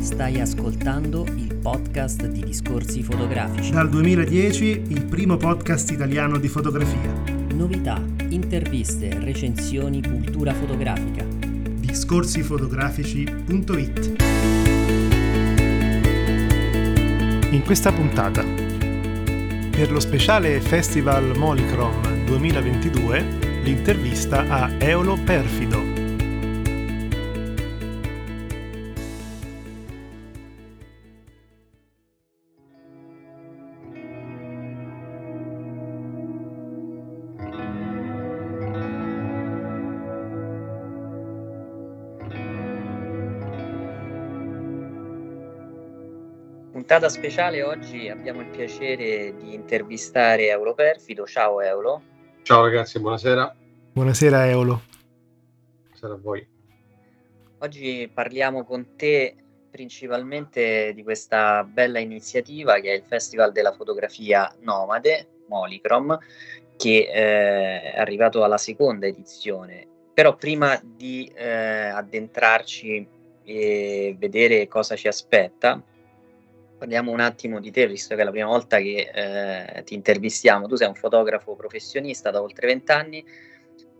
[0.00, 3.70] Stai ascoltando il podcast di Discorsi Fotografici.
[3.70, 7.12] Dal 2010 il primo podcast italiano di fotografia.
[7.54, 11.24] Novità, interviste, recensioni, cultura fotografica.
[11.24, 14.12] Discorsifotografici.it
[17.50, 18.44] In questa puntata,
[19.70, 25.83] per lo speciale Festival Molicrom 2022, l'intervista a Eolo Perfido.
[46.86, 51.24] Puntata speciale oggi abbiamo il piacere di intervistare Eolo Perfido.
[51.24, 52.02] Ciao Eolo.
[52.42, 53.56] Ciao ragazzi, buonasera.
[53.90, 54.82] Buonasera Eolo.
[55.80, 56.46] Buonasera a voi.
[57.60, 59.34] Oggi parliamo con te
[59.70, 66.18] principalmente di questa bella iniziativa che è il Festival della fotografia Nomade, Molicrom,
[66.76, 69.86] che eh, è arrivato alla seconda edizione.
[70.12, 73.08] Però prima di eh, addentrarci
[73.42, 75.82] e vedere cosa ci aspetta,
[76.84, 80.66] parliamo un attimo di te, visto che è la prima volta che eh, ti intervistiamo.
[80.66, 83.24] Tu sei un fotografo professionista da oltre vent'anni,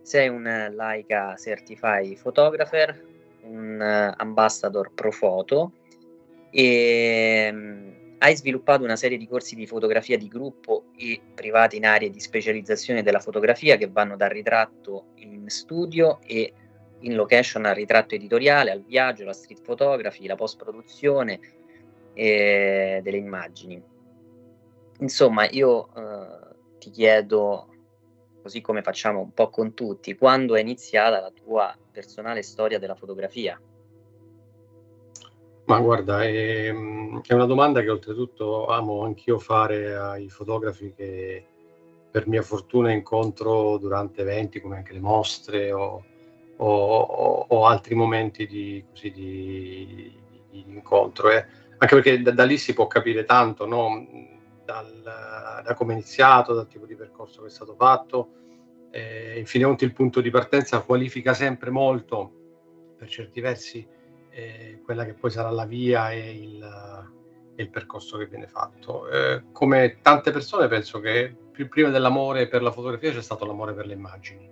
[0.03, 3.03] sei un Leica Certified Photographer,
[3.41, 5.71] un ambassador pro foto
[6.51, 11.87] e um, hai sviluppato una serie di corsi di fotografia di gruppo e privati in
[11.87, 16.53] aree di specializzazione della fotografia che vanno dal ritratto in studio e
[16.99, 21.39] in location al ritratto editoriale, al viaggio, alla street photography, la post produzione
[22.15, 23.83] e delle immagini.
[24.99, 27.67] Insomma, io eh, ti chiedo,
[28.41, 32.95] così come facciamo un po' con tutti, quando è iniziata la tua personale storia della
[32.95, 33.59] fotografia?
[35.65, 41.45] Ma guarda, è, mm, è una domanda che oltretutto amo anch'io fare ai fotografi che
[42.09, 46.01] per mia fortuna incontro durante eventi come anche le mostre o,
[46.55, 50.17] o, o altri momenti di, così, di,
[50.49, 51.31] di incontro.
[51.31, 54.07] Eh anche perché da, da, lì si può capire tanto, no?
[54.63, 55.01] Dal,
[55.63, 58.29] da come è iniziato, dal tipo di percorso che è stato fatto.
[58.91, 62.31] Eh, in fin il punto di partenza qualifica sempre molto,
[62.97, 63.85] per certi versi,
[64.29, 67.11] eh, quella che poi sarà la via e il,
[67.55, 69.07] il percorso che viene fatto.
[69.09, 73.73] Eh, come tante persone penso che più prima dell'amore per la fotografia c'è stato l'amore
[73.73, 74.49] per le immagini.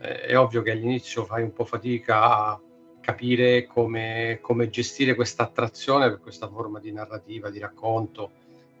[0.00, 2.60] Eh, è ovvio che all'inizio fai un po' fatica a
[3.00, 8.30] capire come, come gestire questa attrazione per questa forma di narrativa, di racconto,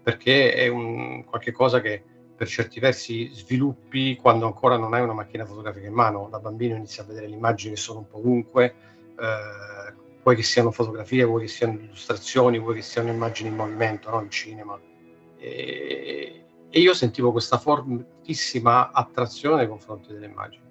[0.02, 2.02] perché è un, qualche cosa che
[2.40, 6.28] per certi versi sviluppi quando ancora non hai una macchina fotografica in mano.
[6.30, 8.74] Da bambino inizi a vedere le immagini che sono un po' ovunque,
[9.18, 14.08] eh, vuoi che siano fotografie, vuoi che siano illustrazioni, vuoi che siano immagini in movimento,
[14.08, 14.22] no?
[14.22, 14.80] in cinema.
[15.36, 20.62] E, e io sentivo questa fortissima attrazione nei confronti delle immagini.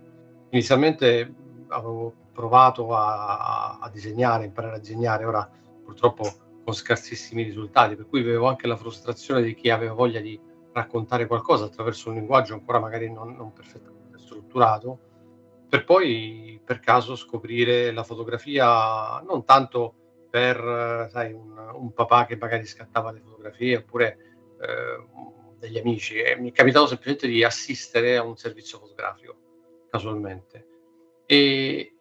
[0.49, 1.33] Inizialmente
[1.67, 5.51] avevo provato a, a, disegnare, imparare a disegnare, ora
[5.83, 6.23] purtroppo
[6.63, 10.39] con scarsissimi risultati, per cui avevo anche la frustrazione di chi aveva voglia di
[10.71, 14.99] raccontare qualcosa attraverso un linguaggio ancora magari non, non perfettamente strutturato,
[15.67, 19.95] per poi per caso scoprire la fotografia non tanto
[20.29, 24.17] per sai, un, un papà che magari scattava le fotografie oppure
[24.61, 29.35] eh, degli amici, e mi è capitato semplicemente di assistere a un servizio fotografico
[29.89, 30.67] casualmente.
[31.25, 31.95] E,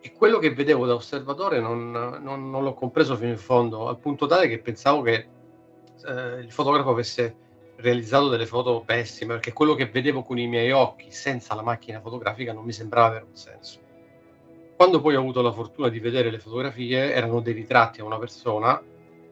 [0.00, 3.98] e quello che vedevo da osservatore non, non, non l'ho compreso fino in fondo, al
[3.98, 5.28] punto tale che pensavo che
[6.06, 7.36] eh, il fotografo avesse
[7.76, 12.00] realizzato delle foto pessime, perché quello che vedevo con i miei occhi senza la macchina
[12.00, 13.78] fotografica non mi sembrava avere un senso.
[14.76, 18.18] Quando poi ho avuto la fortuna di vedere le fotografie, erano dei ritratti a una
[18.18, 18.82] persona,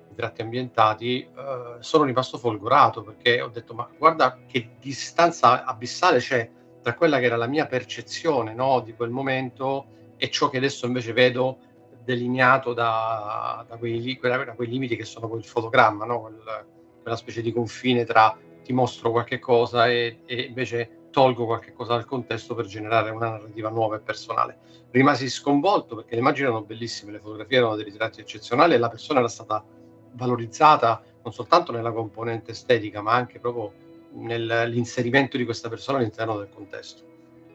[0.08, 6.50] ritratti ambientati, eh, sono rimasto folgorato perché ho detto ma guarda che distanza abissale c'è
[6.82, 9.86] tra quella che era la mia percezione no, di quel momento
[10.18, 11.58] e ciò che adesso invece vedo
[12.04, 16.20] delineato da, da, quei, da quei, limiti che sono quel fotogramma, no?
[16.22, 16.66] quel,
[17.02, 21.94] quella specie di confine tra ti mostro qualche cosa e, e, invece tolgo qualche cosa
[21.94, 24.58] dal contesto per generare una narrativa nuova e personale.
[24.90, 28.88] Rimasi sconvolto perché le immagini erano bellissime, le fotografie erano dei ritratti eccezionali e la
[28.88, 29.64] persona era stata
[30.12, 33.72] valorizzata non soltanto nella componente estetica, ma anche proprio
[34.12, 37.07] nell'inserimento di questa persona all'interno del contesto.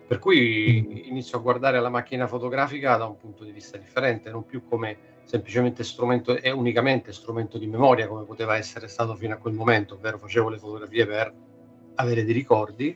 [0.06, 4.46] Per cui inizio a guardare la macchina fotografica da un punto di vista differente, non
[4.46, 9.38] più come semplicemente strumento e unicamente strumento di memoria come poteva essere stato fino a
[9.38, 11.34] quel momento, ovvero facevo le fotografie per
[11.96, 12.96] avere dei ricordi.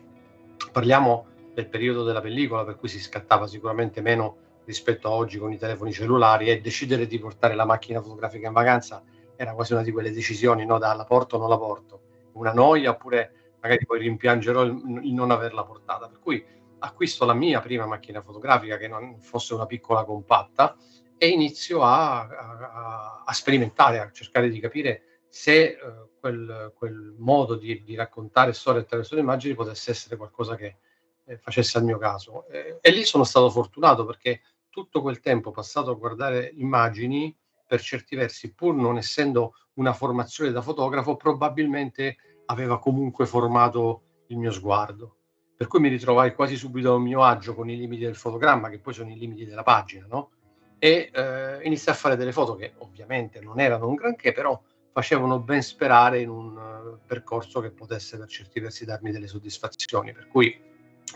[0.72, 5.52] Parliamo del periodo della pellicola, per cui si scattava sicuramente meno rispetto a oggi con
[5.52, 9.02] i telefoni cellulari e decidere di portare la macchina fotografica in vacanza
[9.38, 10.78] era quasi una di quelle decisioni, no?
[10.78, 12.02] Da la porto o non la porto,
[12.34, 16.08] una noia oppure magari poi rimpiangerò il, il non averla portata.
[16.08, 16.44] Per cui
[16.80, 20.76] acquisto la mia prima macchina fotografica che non fosse una piccola compatta
[21.18, 27.56] e inizio a, a, a sperimentare, a cercare di capire se uh, quel, quel, modo
[27.56, 30.78] di, di, raccontare storie attraverso le immagini potesse essere qualcosa che
[31.26, 32.48] eh, facesse al mio caso.
[32.48, 37.36] Eh, e lì sono stato fortunato perché tutto quel tempo passato a guardare immagini,
[37.66, 44.38] per certi versi, pur non essendo una formazione da fotografo, probabilmente aveva comunque formato il
[44.38, 45.16] mio sguardo.
[45.58, 48.78] Per cui mi ritrovai quasi subito a mio agio con i limiti del fotogramma, che
[48.78, 50.30] poi sono i limiti della pagina, no?
[50.78, 54.62] E eh, iniziai a fare delle foto che ovviamente non erano un granché, però
[54.98, 60.12] facevano ben sperare in un uh, percorso che potesse per certi versi darmi delle soddisfazioni.
[60.12, 60.60] Per cui,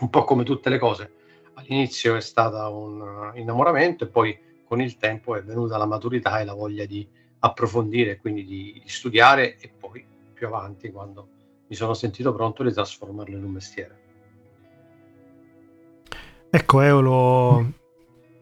[0.00, 1.12] un po' come tutte le cose,
[1.54, 6.38] all'inizio è stato un uh, innamoramento e poi con il tempo è venuta la maturità
[6.38, 7.08] e la voglia di
[7.40, 11.28] approfondire, quindi di, di studiare e poi più avanti, quando
[11.66, 14.01] mi sono sentito pronto, di trasformarlo in un mestiere.
[16.54, 17.72] Ecco, Eolo,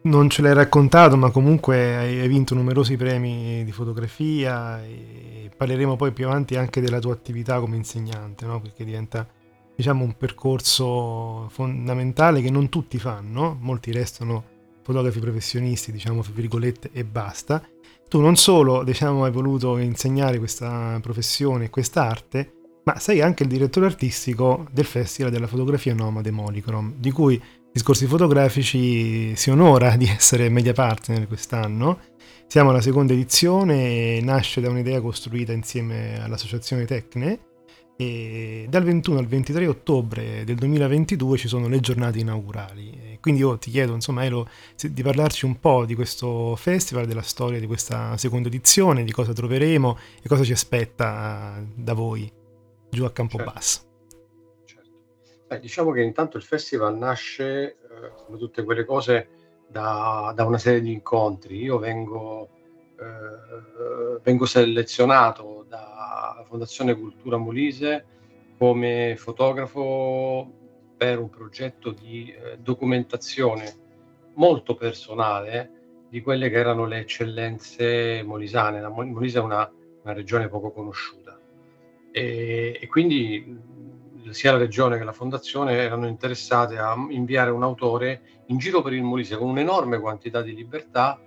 [0.01, 6.11] non ce l'hai raccontato, ma comunque hai, vinto numerosi premi di fotografia e parleremo poi
[6.11, 8.59] più avanti anche della tua attività come insegnante, no?
[8.59, 9.25] perché diventa
[9.73, 14.43] diciamo un percorso fondamentale che non tutti fanno, molti restano
[14.83, 17.63] fotografi professionisti, diciamo virgolette e basta.
[18.09, 23.49] Tu non solo diciamo, hai voluto insegnare questa professione questa arte, ma sei anche il
[23.49, 27.41] direttore artistico del Festival della fotografia nomade Molicrom, di cui
[27.73, 31.99] Discorsi fotografici si onora di essere media partner quest'anno.
[32.45, 37.39] Siamo alla seconda edizione, nasce da un'idea costruita insieme all'associazione Tecne
[37.95, 43.17] e dal 21 al 23 ottobre del 2022 ci sono le giornate inaugurali.
[43.21, 47.59] Quindi io ti chiedo, insomma, Elo, di parlarci un po' di questo festival, della storia
[47.59, 52.29] di questa seconda edizione, di cosa troveremo e cosa ci aspetta da voi
[52.89, 53.77] giù a Campobasso.
[53.77, 53.90] Certo.
[55.51, 57.75] Beh, diciamo che intanto il festival nasce, eh,
[58.25, 59.27] come tutte quelle cose,
[59.67, 61.57] da, da, una serie di incontri.
[61.57, 62.47] Io vengo,
[62.97, 68.05] eh, vengo selezionato dalla Fondazione Cultura Molise
[68.57, 70.49] come fotografo
[70.95, 73.73] per un progetto di eh, documentazione
[74.35, 78.79] molto personale di quelle che erano le eccellenze molisane.
[78.79, 79.69] La Molise è una,
[80.03, 81.37] una regione poco conosciuta
[82.09, 83.79] e, e quindi
[84.29, 88.93] sia la regione che la fondazione erano interessate a inviare un autore in giro per
[88.93, 91.19] il Molise con un'enorme quantità di libertà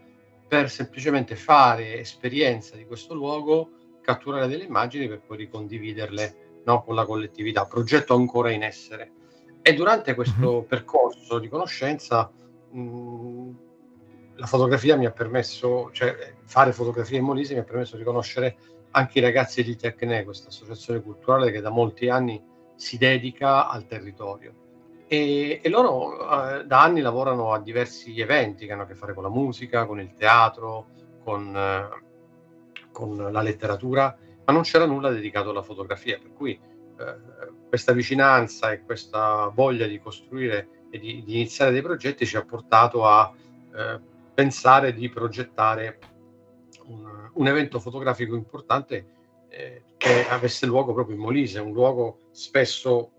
[0.47, 3.71] per semplicemente fare esperienza di questo luogo,
[4.01, 9.13] catturare delle immagini per poi ricondividerle no, con la collettività, progetto ancora in essere.
[9.63, 10.67] E durante questo mm-hmm.
[10.69, 12.31] percorso di conoscenza
[12.71, 13.51] mh,
[14.37, 18.57] la fotografia mi ha permesso, cioè fare fotografia in Molise mi ha permesso di conoscere
[18.91, 22.43] anche i ragazzi di Tecne, questa associazione culturale che da molti anni
[22.75, 24.63] si dedica al territorio.
[25.07, 29.15] E, e loro eh, da anni lavorano a diversi eventi che hanno a che fare
[29.15, 30.87] con la musica, con il teatro,
[31.23, 31.89] con, eh,
[32.91, 37.17] con la letteratura, ma non c'era nulla dedicato alla fotografia, per cui eh,
[37.69, 42.45] questa vicinanza e questa voglia di costruire e di, di, iniziare dei progetti ci ha
[42.45, 43.33] portato a
[43.75, 44.01] eh,
[44.33, 45.99] pensare di progettare
[46.87, 49.07] un, un evento fotografico importante
[49.55, 53.13] eh, che avesse luogo proprio in Molise, un luogo spesso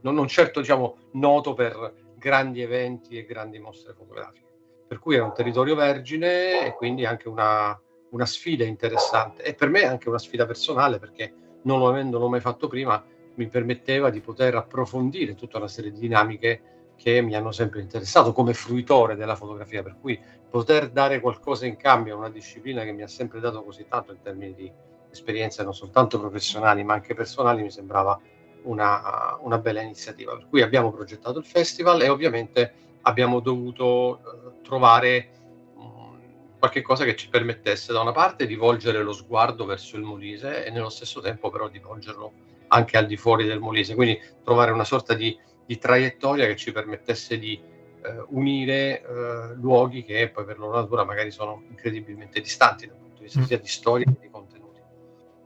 [0.00, 4.48] non, non certo diciamo, noto per grandi eventi e grandi mostre fotografiche.
[4.88, 7.78] Per cui era un territorio vergine e quindi anche una,
[8.10, 12.66] una sfida interessante e per me anche una sfida personale perché non avendolo mai fatto
[12.66, 13.02] prima
[13.34, 16.62] mi permetteva di poter approfondire tutta una serie di dinamiche
[16.96, 21.76] che mi hanno sempre interessato come fruitore della fotografia, per cui poter dare qualcosa in
[21.76, 24.70] cambio a una disciplina che mi ha sempre dato così tanto in termini di
[25.10, 28.18] esperienze non soltanto professionali ma anche personali mi sembrava
[28.62, 30.34] una, una bella iniziativa.
[30.36, 35.30] Per cui abbiamo progettato il festival e ovviamente abbiamo dovuto eh, trovare
[35.76, 36.18] um,
[36.58, 40.64] qualche cosa che ci permettesse da una parte di volgere lo sguardo verso il Molise
[40.64, 42.32] e nello stesso tempo però di volgerlo
[42.68, 45.36] anche al di fuori del Molise, quindi trovare una sorta di,
[45.66, 47.60] di traiettoria che ci permettesse di
[48.02, 53.16] eh, unire eh, luoghi che poi per loro natura magari sono incredibilmente distanti dal punto
[53.16, 53.44] di vista mm.
[53.44, 54.59] sia di storia che di contenuti.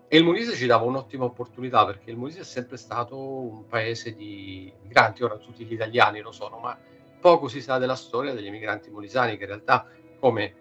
[0.07, 4.15] E il Molise ci dava un'ottima opportunità perché il Molise è sempre stato un paese
[4.15, 6.79] di migranti, ora tutti gli italiani lo sono, ma
[7.21, 9.87] poco si sa della storia degli emigranti molisani che in realtà,
[10.21, 10.55] come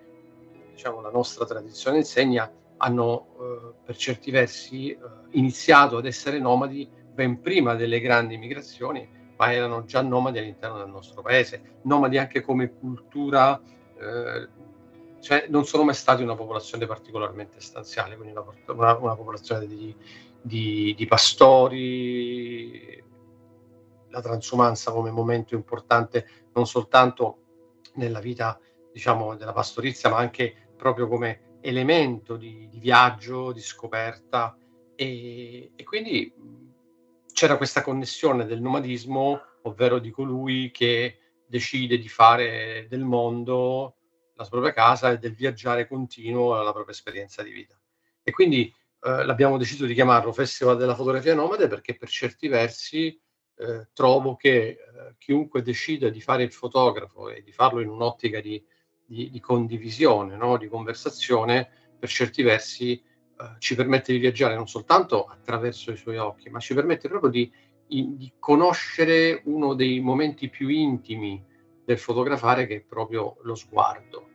[0.72, 4.98] diciamo, la nostra tradizione insegna, hanno eh, per certi versi eh,
[5.32, 10.90] iniziato ad essere nomadi ben prima delle grandi migrazioni ma erano già nomadi all'interno del
[10.90, 13.60] nostro paese, nomadi anche come cultura,
[14.00, 14.48] eh,
[15.24, 19.96] cioè non sono mai stati una popolazione particolarmente stanziale, quindi una, una, una popolazione di,
[20.42, 23.02] di, di pastori,
[24.10, 27.38] la transumanza come momento importante non soltanto
[27.94, 28.60] nella vita
[28.92, 34.58] diciamo della pastorizia ma anche proprio come elemento di, di viaggio, di scoperta.
[34.94, 36.34] E, e, quindi
[37.32, 43.96] c'era questa connessione del nomadismo, ovvero di colui che decide di fare del mondo
[44.44, 47.80] la propria casa e del viaggiare continuo la propria esperienza di vita.
[48.22, 48.74] E quindi
[49.06, 53.20] eh, l'abbiamo deciso di chiamarlo Festival della fotografia nomade perché per certi versi
[53.56, 54.78] eh, trovo che eh,
[55.18, 58.64] chiunque decida di fare il fotografo e di farlo in un'ottica di,
[59.06, 60.58] di, di condivisione, no?
[60.58, 61.70] di conversazione,
[62.00, 66.60] per certi versi eh, ci permette di viaggiare non soltanto attraverso i suoi occhi, ma
[66.60, 67.52] ci permette proprio di,
[67.86, 71.44] di conoscere uno dei momenti più intimi
[71.84, 74.30] del fotografare che è proprio lo sguardo.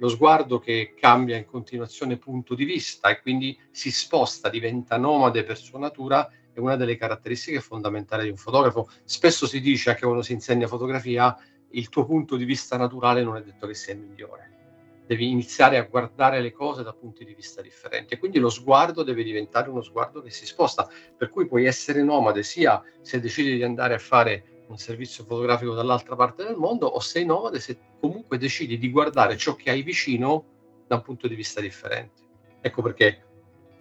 [0.00, 5.44] Lo sguardo che cambia in continuazione punto di vista e quindi si sposta, diventa nomade
[5.44, 8.88] per sua natura è una delle caratteristiche fondamentali di un fotografo.
[9.04, 11.36] Spesso si dice anche quando si insegna fotografia,
[11.72, 15.02] il tuo punto di vista naturale non è detto che sia il migliore.
[15.06, 19.02] Devi iniziare a guardare le cose da punti di vista differenti e quindi lo sguardo
[19.02, 23.54] deve diventare uno sguardo che si sposta, per cui puoi essere nomade sia se decidi
[23.54, 27.78] di andare a fare un servizio fotografico dall'altra parte del mondo o sei nomade se
[28.00, 30.44] comunque decidi di guardare ciò che hai vicino
[30.86, 32.22] da un punto di vista differente.
[32.60, 33.24] Ecco perché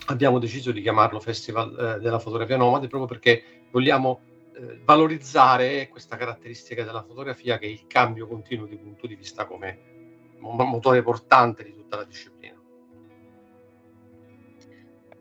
[0.08, 4.22] abbiamo deciso di chiamarlo Festival eh, della fotografia nomade proprio perché vogliamo
[4.55, 9.46] eh, valorizzare questa caratteristica della fotografia che è il cambio continuo di punto di vista
[9.46, 9.98] come
[10.39, 12.58] motore portante di tutta la disciplina.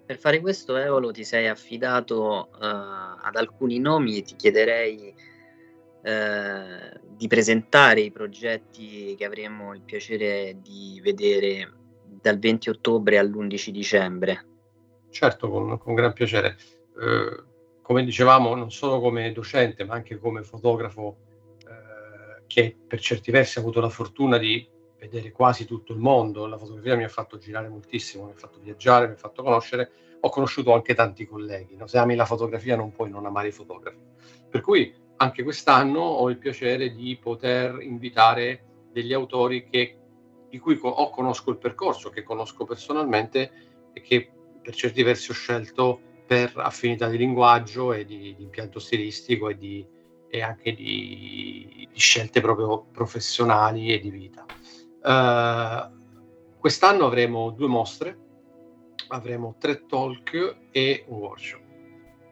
[0.07, 5.15] Per fare questo, Eolo, ti sei affidato uh, ad alcuni nomi e ti chiederei
[6.09, 11.73] uh, di presentare i progetti che avremo il piacere di vedere
[12.21, 14.47] dal 20 ottobre all'11 dicembre.
[15.11, 16.57] Certo, con, con gran piacere.
[17.01, 17.43] Eh,
[17.83, 21.17] come dicevamo, non solo come docente, ma anche come fotografo
[21.61, 26.47] eh, che per certi versi ha avuto la fortuna di vedere quasi tutto il mondo.
[26.47, 29.91] La fotografia mi ha fatto girare moltissimo, mi ha fatto viaggiare, mi ha fatto conoscere.
[30.21, 31.77] Ho conosciuto anche tanti colleghi.
[31.77, 31.87] No?
[31.87, 33.99] Se ami la fotografia non puoi non amare i fotografi.
[34.51, 39.99] Per cui anche quest'anno ho il piacere di poter invitare degli autori che,
[40.49, 43.51] di cui o conosco il percorso, che conosco personalmente
[43.93, 44.31] e che
[44.63, 49.57] per certi versi ho scelto per affinità di linguaggio e di, di impianto stilistico e,
[49.57, 49.87] di,
[50.29, 54.45] e anche di, di, scelte proprio professionali e di vita.
[55.03, 58.19] Uh, quest'anno avremo due mostre,
[59.09, 61.68] avremo tre talk e un workshop.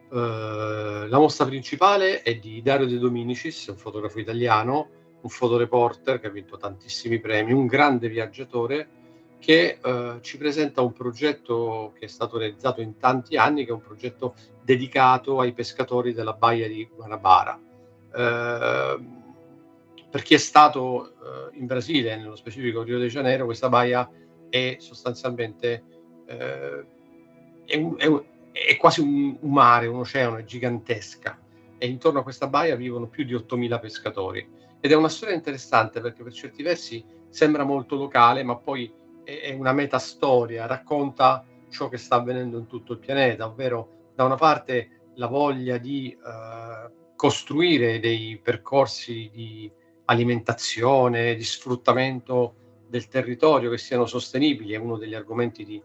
[0.09, 4.89] Uh, la mostra principale è di Dario De Dominicis, un fotografo italiano,
[5.21, 8.89] un fotoreporter che ha vinto tantissimi premi, un grande viaggiatore
[9.39, 13.73] che eh, ci presenta un progetto che è stato realizzato in tanti anni, che è
[13.73, 17.59] un progetto dedicato ai pescatori della baia di Guanabara.
[18.13, 18.99] Eh,
[20.09, 24.09] per chi è stato eh, in Brasile, nello specifico Rio de Janeiro, questa baia
[24.49, 25.83] è sostanzialmente
[26.25, 26.85] eh,
[27.65, 28.23] è, un, è, un,
[28.65, 31.39] è, quasi un, un mare, un oceano, è gigantesca
[31.77, 34.47] e intorno a questa baia vivono più di 8.000 pescatori.
[34.79, 38.91] Ed è una storia interessante perché per certi versi sembra molto locale, ma poi
[39.23, 44.35] è una metastoria, racconta ciò che sta avvenendo in tutto il pianeta, ovvero da una
[44.35, 49.69] parte la voglia di eh, costruire dei percorsi di
[50.05, 52.55] alimentazione, di sfruttamento
[52.87, 55.81] del territorio che siano sostenibili, è uno degli argomenti di,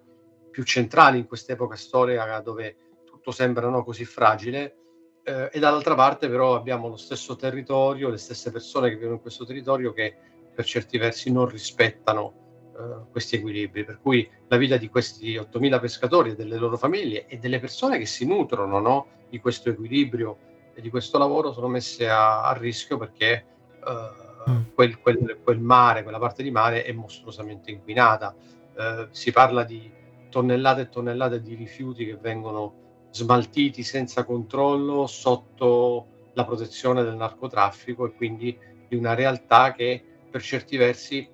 [0.52, 4.76] più centrali in quest'epoca storica dove tutto sembra no, così fragile,
[5.24, 9.20] eh, e dall'altra parte però abbiamo lo stesso territorio, le stesse persone che vivono in
[9.20, 10.14] questo territorio che
[10.54, 15.80] per certi versi non rispettano eh, questi equilibri, per cui la vita di questi 8.000
[15.80, 20.38] pescatori e delle loro famiglie e delle persone che si nutrono no, di questo equilibrio
[20.74, 23.44] e di questo lavoro sono messe a, a rischio perché
[23.84, 24.62] uh, mm.
[24.74, 28.34] quel, quel, quel, mare, quella parte di mare è mostruosamente inquinata.
[28.74, 29.90] Uh, si parla di
[30.32, 38.06] tonnellate e tonnellate di rifiuti che vengono smaltiti senza controllo sotto la protezione del narcotraffico
[38.06, 38.58] e quindi
[38.88, 41.28] di una realtà che per certi versi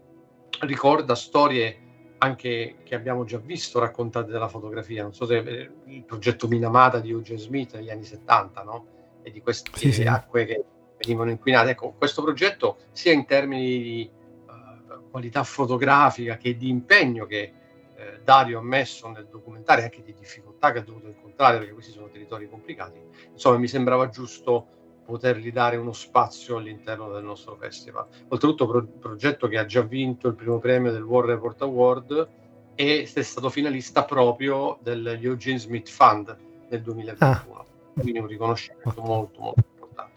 [0.63, 1.87] ricorda storie
[2.19, 5.03] anche che abbiamo già visto raccontate dalla fotografia.
[5.03, 8.87] Non so se eh, il progetto Minamata di Eugene Smith negli anni 70, no?
[9.23, 10.03] E di queste sì, sì.
[10.03, 10.65] acque che
[10.99, 11.71] venivano inquinate.
[11.71, 14.11] Ecco, questo progetto, sia in termini di
[14.47, 17.53] uh, qualità fotografica che di impegno che
[17.99, 21.93] uh, Dario ha messo nel documentario, anche di difficoltà che ha dovuto incontrare, perché questi
[21.93, 23.01] sono territori complicati,
[23.33, 24.67] insomma, mi sembrava giusto
[25.09, 28.07] potergli dare uno spazio all'interno del nostro festival.
[28.29, 32.29] Oltretutto, pro- progetto che ha già vinto il primo premio del World Report Award
[32.75, 36.37] e è stato finalista proprio del Eugene Smith Fund
[36.69, 37.57] nel 2021.
[37.57, 37.65] Ah.
[37.95, 40.13] Quindi un riconoscimento molto, molto importante.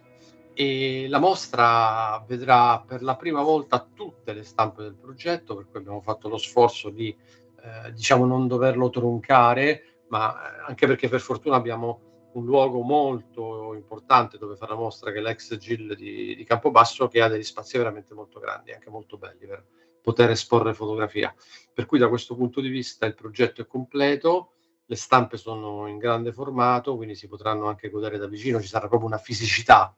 [0.54, 5.80] E la mostra vedrà per la prima volta tutte le stampe del progetto, per cui
[5.80, 7.16] abbiamo fatto lo sforzo di
[7.62, 13.74] eh, diciamo non doverlo troncare, ma eh, anche perché per fortuna abbiamo un luogo molto
[13.74, 17.44] importante dove fare la mostra, che è l'ex GIL di, di Campobasso, che ha degli
[17.44, 19.66] spazi veramente molto grandi, anche molto belli per
[20.02, 21.34] poter esporre fotografia.
[21.74, 24.54] Per cui da questo punto di vista il progetto è completo,
[24.86, 28.88] le stampe sono in grande formato, quindi si potranno anche godere da vicino, ci sarà
[28.88, 29.96] proprio una fisicità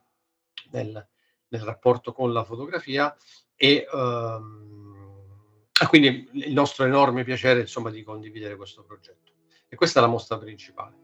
[0.70, 1.08] nel,
[1.48, 3.14] nel rapporto con la fotografia
[3.56, 4.93] e um,
[5.88, 9.32] quindi il nostro enorme piacere insomma di condividere questo progetto.
[9.68, 10.94] E questa è la mostra principale.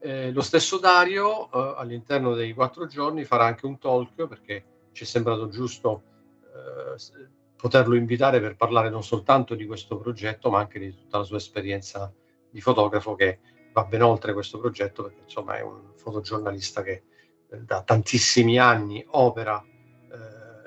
[0.00, 5.04] Eh, lo stesso Dario eh, all'interno dei quattro giorni farà anche un talk perché ci
[5.04, 6.02] è sembrato giusto
[6.42, 11.24] eh, poterlo invitare per parlare non soltanto di questo progetto ma anche di tutta la
[11.24, 12.12] sua esperienza
[12.50, 13.38] di fotografo che
[13.72, 17.04] va ben oltre questo progetto perché insomma è un fotogiornalista che
[17.50, 19.64] eh, da tantissimi anni opera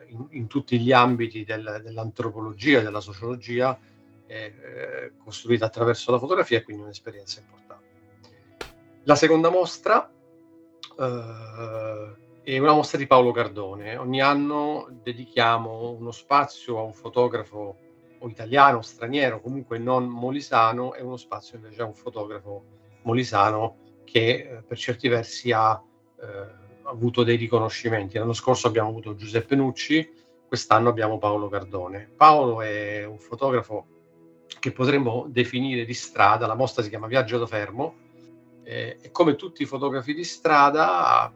[0.10, 3.78] in, in, tutti gli ambiti del, dell'antropologia della sociologia
[4.28, 7.88] eh, costruita attraverso la fotografia quindi un'esperienza importante.
[9.04, 10.12] La seconda mostra
[11.00, 13.96] eh, è una mostra di Paolo Cardone.
[13.98, 17.78] Ogni anno dedichiamo uno spazio a un fotografo
[18.20, 22.64] o italiano, straniero, comunque non molisano, e uno spazio invece a un fotografo
[23.04, 25.82] molisano che eh, per certi versi ha
[26.22, 28.18] eh, avuto dei riconoscimenti.
[28.18, 30.12] L'anno scorso abbiamo avuto Giuseppe Nucci,
[30.48, 32.10] quest'anno abbiamo Paolo Cardone.
[32.16, 33.86] Paolo è un fotografo
[34.60, 37.96] che potremmo definire di strada, la mostra si chiama Viaggio da Fermo,
[38.64, 41.32] eh, e come tutti i fotografi di strada,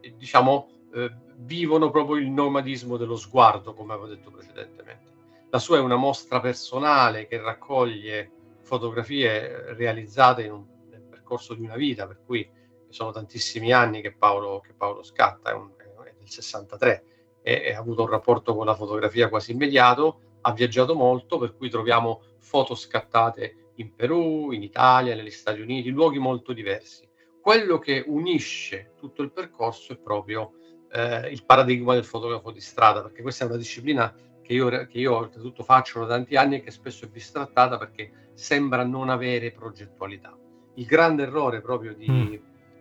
[0.00, 5.06] eh, diciamo, eh, vivono proprio il nomadismo dello sguardo, come avevo detto precedentemente.
[5.50, 8.30] La sua è una mostra personale che raccoglie
[8.62, 12.46] fotografie realizzate un, nel percorso di una vita, per cui
[12.88, 17.04] sono tantissimi anni che Paolo, che Paolo scatta, è, un, è del 63
[17.42, 21.70] e, ha avuto un rapporto con la fotografia quasi immediato, ha viaggiato molto, per cui
[21.70, 27.08] troviamo foto scattate in Perù, in Italia, negli Stati Uniti, luoghi molto diversi.
[27.40, 30.52] Quello che unisce tutto il percorso è proprio
[30.90, 34.98] eh, il paradigma del fotografo di strada, perché questa è una disciplina che io, che
[34.98, 39.52] io oltretutto faccio da tanti anni e che spesso è bistrattata perché sembra non avere
[39.52, 40.36] progettualità.
[40.74, 42.34] Il grande errore proprio di, mm.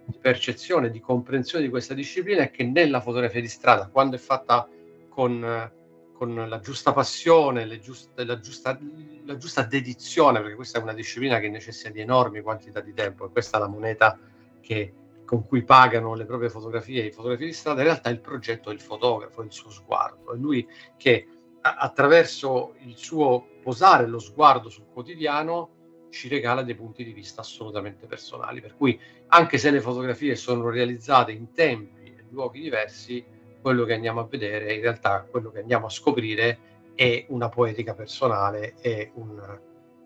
[0.07, 4.19] Di percezione, di comprensione di questa disciplina è che nella fotografia di strada, quando è
[4.19, 4.67] fatta
[5.09, 5.71] con
[6.17, 8.77] con la giusta passione, giuste, la, giusta,
[9.23, 13.25] la, giusta, dedizione, perché questa è una disciplina che necessita di enormi quantità di tempo
[13.25, 14.17] e questa è la moneta
[14.59, 14.93] che,
[15.23, 18.73] con cui pagano le proprie fotografie i fotografi di strada, in realtà il progetto è
[18.73, 20.67] il fotografo, il suo sguardo, è lui
[20.97, 21.27] che
[21.61, 25.69] attraverso il suo posare lo sguardo sul quotidiano
[26.09, 30.69] ci regala dei punti di vista assolutamente personali, per cui anche se le fotografie sono
[30.69, 33.23] realizzate in tempi e luoghi diversi,
[33.61, 36.59] quello che andiamo a vedere, in realtà quello che andiamo a scoprire
[36.95, 39.59] è una poetica personale, è un,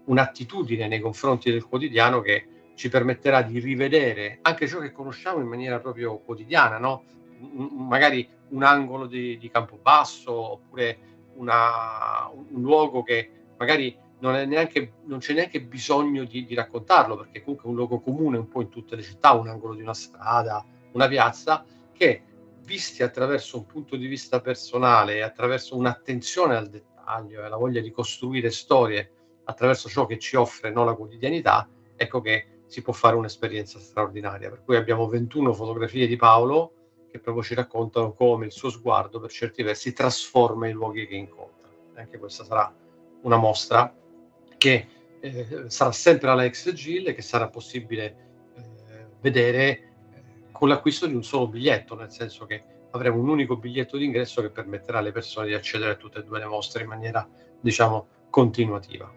[0.05, 5.47] un'attitudine nei confronti del quotidiano che ci permetterà di rivedere anche ciò che conosciamo in
[5.47, 7.03] maniera proprio quotidiana, no?
[7.77, 10.97] magari un angolo di, di Campobasso oppure
[11.35, 17.41] una, un luogo che magari non, neanche, non c'è neanche bisogno di, di, raccontarlo perché
[17.41, 19.93] comunque è un luogo comune un po' in tutte le città, un angolo di una
[19.93, 22.23] strada, una piazza che
[22.63, 27.81] visti attraverso un punto di vista personale e attraverso un'attenzione al dettaglio e la voglia
[27.81, 29.11] di costruire storie
[29.45, 34.49] attraverso ciò che ci offre no, la quotidianità, ecco che si può fare un'esperienza straordinaria.
[34.49, 36.73] Per cui abbiamo 21 fotografie di Paolo
[37.09, 41.15] che proprio ci raccontano come il suo sguardo per certi versi trasforma i luoghi che
[41.15, 41.69] incontra.
[41.95, 42.73] Anche questa sarà
[43.23, 43.93] una mostra
[44.61, 44.87] che
[45.19, 49.89] eh, sarà sempre alla ex Gil e che sarà possibile eh, vedere
[50.51, 54.51] con l'acquisto di un solo biglietto, nel senso che avremo un unico biglietto d'ingresso che
[54.51, 57.27] permetterà alle persone di accedere a tutte e due le mostre in maniera,
[57.59, 59.11] diciamo, continuativa.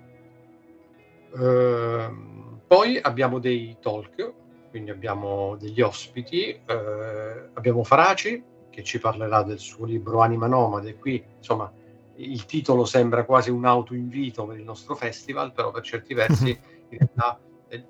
[1.33, 4.33] Uh, poi abbiamo dei talk,
[4.70, 10.96] quindi abbiamo degli ospiti, uh, abbiamo Faraci che ci parlerà del suo libro Anima Nomade,
[10.96, 11.70] qui insomma
[12.16, 16.98] il titolo sembra quasi un autoinvito per il nostro festival, però per certi versi in
[16.98, 17.85] realtà eh,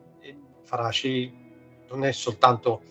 [0.62, 1.32] Faraci
[1.90, 2.82] non è soltanto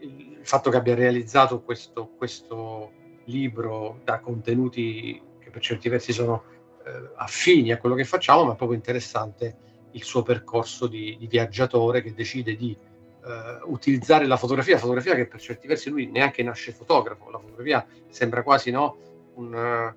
[0.00, 2.92] il fatto che abbia realizzato questo, questo
[3.24, 6.44] libro da contenuti che per certi versi sono
[6.84, 11.26] eh, affini a quello che facciamo, ma è proprio interessante il suo percorso di, di
[11.26, 12.76] viaggiatore che decide di
[13.28, 17.38] eh, utilizzare la fotografia, la fotografia che per certi versi lui neanche nasce fotografo, la
[17.38, 18.96] fotografia sembra quasi no,
[19.34, 19.94] un,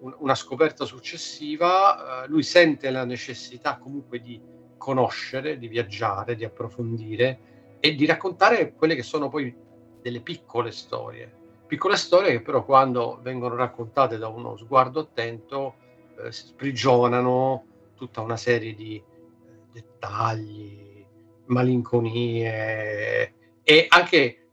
[0.00, 4.40] un, una scoperta successiva, eh, lui sente la necessità comunque di
[4.76, 9.54] conoscere, di viaggiare, di approfondire e di raccontare quelle che sono poi
[10.00, 11.36] delle piccole storie.
[11.66, 15.74] Piccole storie che però quando vengono raccontate da uno sguardo attento
[16.18, 19.04] eh, sprigionano tutta una serie di eh,
[19.72, 21.04] dettagli,
[21.46, 24.46] malinconie e anche eh,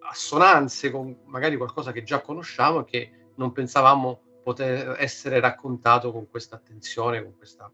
[0.00, 3.10] assonanze con magari qualcosa che già conosciamo e che
[3.42, 7.70] non pensavamo poter essere raccontato con questa attenzione, con questa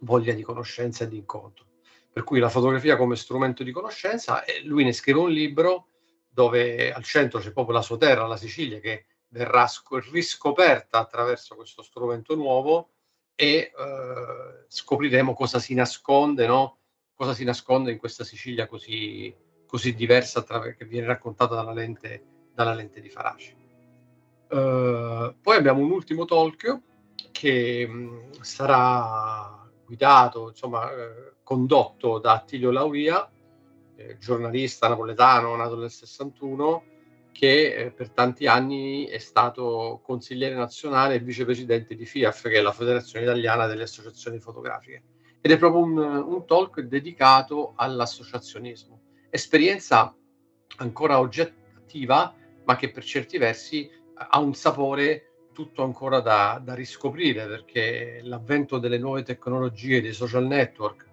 [0.00, 1.66] voglia di conoscenza e di incontro.
[2.12, 5.88] Per cui la fotografia come strumento di conoscenza, e lui ne scrive un libro
[6.28, 11.54] dove al centro c'è proprio la sua terra, la Sicilia, che verrà sc- riscoperta attraverso
[11.54, 12.90] questo strumento nuovo
[13.34, 13.72] e eh,
[14.68, 16.78] scopriremo cosa si nasconde, no?
[17.14, 19.34] cosa si nasconde in questa Sicilia così,
[19.66, 23.63] così diversa attraver- che viene raccontata dalla lente, dalla lente di Faraci.
[24.54, 26.80] Uh, poi abbiamo un ultimo talk
[27.32, 33.28] che mh, sarà guidato, insomma, eh, condotto da Attilio Lauria,
[33.96, 36.84] eh, giornalista napoletano nato nel 61,
[37.32, 42.62] che eh, per tanti anni è stato consigliere nazionale e vicepresidente di FIAF, che è
[42.62, 45.02] la Federazione Italiana delle Associazioni Fotografiche.
[45.40, 49.00] Ed è proprio un, un talk dedicato all'associazionismo.
[49.30, 50.14] Esperienza
[50.76, 52.32] ancora oggettiva,
[52.64, 58.78] ma che per certi versi ha un sapore tutto ancora da, da riscoprire, perché l'avvento
[58.78, 61.06] delle nuove tecnologie, dei social network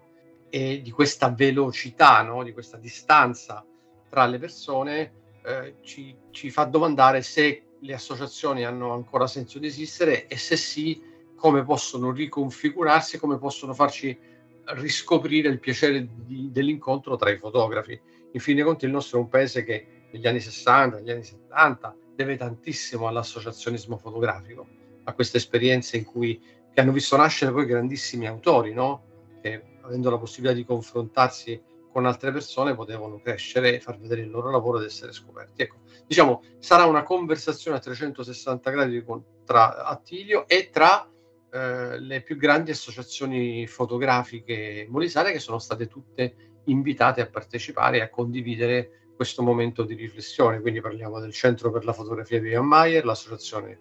[0.50, 2.42] e di questa velocità, no?
[2.42, 3.64] di questa distanza
[4.08, 5.12] tra le persone,
[5.44, 10.56] eh, ci, ci, fa domandare se le associazioni hanno ancora senso di esistere e se
[10.56, 11.02] sì,
[11.34, 14.16] come possono riconfigurarsi, come possono farci
[14.64, 17.98] riscoprire il piacere di, dell'incontro tra i fotografi.
[18.32, 21.24] In fin dei conti il nostro è un paese che negli anni 60, negli anni
[21.24, 24.66] 70 deve tantissimo all'associazionismo fotografico,
[25.04, 26.40] a queste esperienze in cui,
[26.72, 29.38] che hanno visto nascere poi grandissimi autori, no?
[29.40, 34.50] che avendo la possibilità di confrontarsi con altre persone potevano crescere, far vedere il loro
[34.50, 35.62] lavoro ed essere scoperti.
[35.62, 41.06] Ecco, diciamo, sarà una conversazione a 360 gradi con, tra Attilio e tra
[41.50, 48.00] eh, le più grandi associazioni fotografiche molisane che sono state tutte invitate a partecipare e
[48.00, 50.60] a condividere questo momento di riflessione.
[50.60, 53.78] Quindi parliamo del Centro per la Fotografia di Ian Mayer, l'Associazione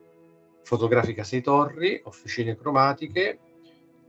[0.64, 3.40] Fotografica Sei Torri, Officine Cromatiche,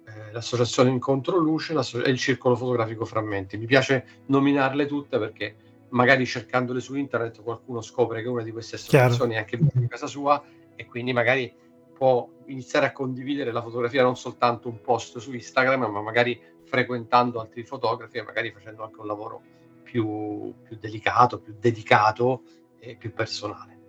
[0.04, 3.56] eh, l'associazione Incontro Luce e il Circolo Fotografico Frammenti.
[3.56, 5.56] Mi piace nominarle tutte perché
[5.88, 9.48] magari cercandole su internet qualcuno scopre che una di queste associazioni Chiaro.
[9.48, 10.42] è anche in casa sua
[10.76, 11.50] e quindi magari
[11.94, 17.40] può iniziare a condividere la fotografia non soltanto un post su Instagram, ma magari frequentando
[17.40, 19.60] altri fotografi e magari facendo anche un lavoro
[19.92, 22.44] più, più delicato, più dedicato
[22.78, 23.80] e più personale.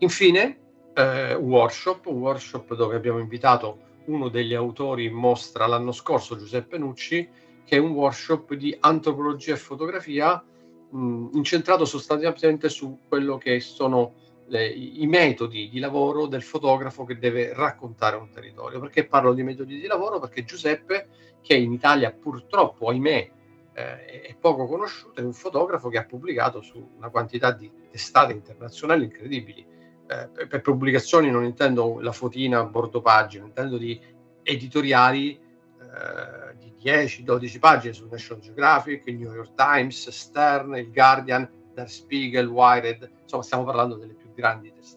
[0.00, 0.58] Infine,
[0.92, 6.76] eh, workshop, un workshop dove abbiamo invitato uno degli autori in mostra l'anno scorso, Giuseppe
[6.76, 7.26] Nucci,
[7.64, 10.44] che è un workshop di antropologia e fotografia
[10.90, 14.12] mh, incentrato sostanzialmente su quello che sono
[14.48, 18.80] le, i metodi di lavoro del fotografo che deve raccontare un territorio.
[18.80, 20.18] Perché parlo di metodi di lavoro?
[20.18, 21.08] Perché Giuseppe,
[21.40, 23.36] che in Italia purtroppo, ahimè,
[23.78, 28.32] eh, è poco conosciuto, è un fotografo che ha pubblicato su una quantità di testate
[28.32, 29.64] internazionali incredibili
[30.08, 34.00] eh, per pubblicazioni non intendo la fotina a bordo pagina, intendo di
[34.42, 41.48] editoriali eh, di 10-12 pagine su National Geographic, il New York Times, Stern, il Guardian,
[41.74, 44.96] Der Spiegel, Wired, insomma stiamo parlando delle più grandi testate.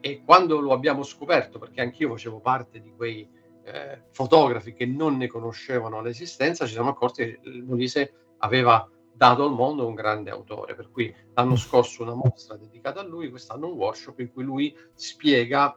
[0.00, 3.28] E quando lo abbiamo scoperto, perché anch'io facevo parte di quei
[3.72, 9.52] eh, fotografi che non ne conoscevano l'esistenza, ci siamo accorti che Molise aveva dato al
[9.52, 10.74] mondo un grande autore.
[10.74, 11.56] Per cui l'anno mm.
[11.56, 15.76] scorso una mostra dedicata a lui, quest'anno un workshop in cui lui spiega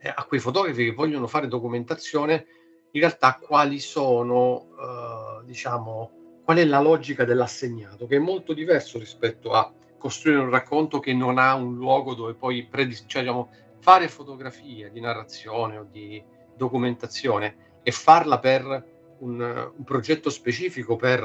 [0.00, 2.46] eh, a quei fotografi che vogliono fare documentazione
[2.92, 6.10] in realtà quali sono, eh, diciamo,
[6.44, 11.14] qual è la logica dell'assegnato, che è molto diverso rispetto a costruire un racconto che
[11.14, 16.22] non ha un luogo dove poi predis- cioè, diciamo, fare fotografie di narrazione o di
[16.56, 18.64] documentazione e farla per
[19.18, 21.22] un, un progetto specifico, per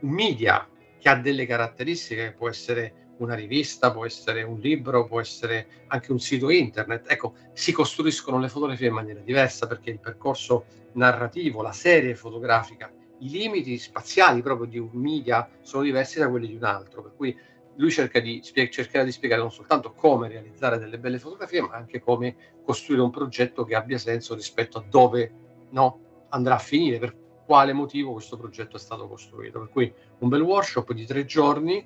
[0.00, 5.20] un media che ha delle caratteristiche, può essere una rivista, può essere un libro, può
[5.20, 7.10] essere anche un sito internet.
[7.10, 12.92] Ecco, si costruiscono le fotografie in maniera diversa perché il percorso narrativo, la serie fotografica,
[13.20, 17.02] i limiti spaziali proprio di un media sono diversi da quelli di un altro.
[17.02, 17.36] Per cui
[17.76, 22.00] lui cerca di, cercherà di spiegare non soltanto come realizzare delle belle fotografie, ma anche
[22.00, 25.32] come costruire un progetto che abbia senso rispetto a dove
[25.70, 26.98] no, andrà a finire.
[26.98, 29.60] Per quale motivo questo progetto è stato costruito.
[29.60, 31.76] Per cui un bel workshop di tre giorni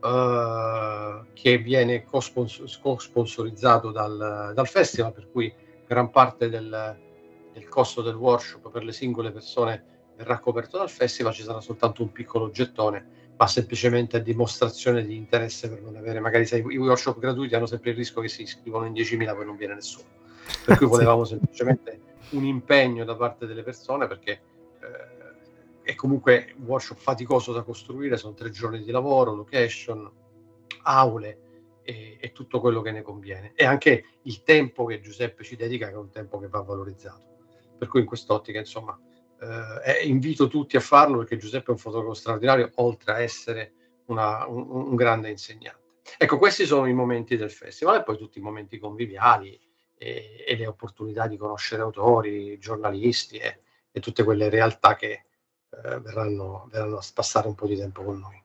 [0.00, 5.52] eh, che viene co-sponsorizzato dal, dal, festival, per cui
[5.86, 6.98] gran parte del,
[7.52, 12.02] del, costo del workshop per le singole persone verrà coperto dal festival, ci sarà soltanto
[12.02, 16.76] un piccolo gettone, ma semplicemente a dimostrazione di interesse per non avere, magari sai, i
[16.76, 20.08] workshop gratuiti hanno sempre il rischio che si iscrivono in 10.000 poi non viene nessuno.
[20.64, 24.40] Per cui volevamo semplicemente un impegno da parte delle persone perché
[24.80, 30.10] eh, è comunque un workshop faticoso da costruire, sono tre giorni di lavoro, location,
[30.82, 31.38] aule
[31.84, 33.52] e, e, tutto quello che ne conviene.
[33.54, 37.24] E anche il tempo che Giuseppe ci dedica, che è un tempo che va valorizzato.
[37.78, 38.98] Per cui in quest'ottica, insomma,
[39.40, 43.72] eh, invito tutti a farlo perché Giuseppe è un fotografo straordinario, oltre a essere
[44.06, 45.86] una, un, un, grande insegnante.
[46.16, 49.58] Ecco, questi sono i momenti del festival e poi tutti i momenti conviviali
[49.96, 56.00] e, e le opportunità di conoscere autori, giornalisti e, e tutte quelle realtà che, eh,
[56.00, 58.42] verranno, verranno a passare un po' di tempo con noi.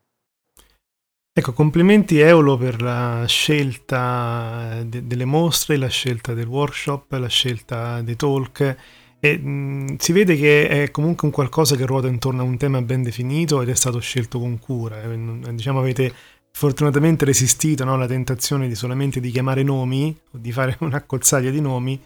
[1.35, 8.01] Ecco, complimenti Eolo per la scelta de- delle mostre, la scelta del workshop, la scelta
[8.01, 8.77] dei talk.
[9.25, 12.81] E, mh, si vede che è comunque un qualcosa che ruota intorno a un tema
[12.81, 15.01] ben definito ed è stato scelto con cura.
[15.01, 16.13] Eh, diciamo avete
[16.51, 21.61] fortunatamente resistito no, alla tentazione di solamente di chiamare nomi o di fare un'accozzaglia di
[21.61, 21.97] nomi